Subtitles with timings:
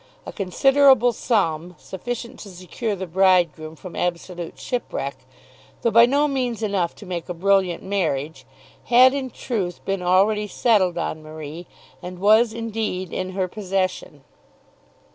[0.25, 5.15] A considerable sum, sufficient to secure the bridegroom from absolute shipwreck,
[5.83, 8.43] though by no means enough to make a brilliant marriage,
[8.85, 11.67] had in truth been already settled on Marie,
[12.01, 14.23] and was, indeed, in her possession.